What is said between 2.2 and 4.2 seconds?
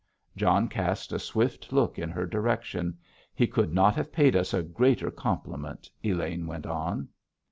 direction. "He could not have